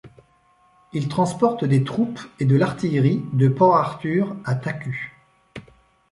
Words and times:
Il 0.93 1.09
transporte 1.09 1.63
des 1.63 1.83
troupes 1.83 2.19
et 2.39 2.45
de 2.45 2.55
l'artillerie 2.55 3.23
de 3.33 3.47
Port-Arthur 3.47 4.35
à 4.45 4.55
Taku. 4.55 5.11